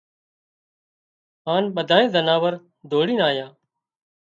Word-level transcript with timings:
هانَ 1.47 1.63
ٻڌانئي 1.75 2.07
زناور 2.15 2.53
ڌوڙينَ 2.89 3.19
آيان 3.29 3.51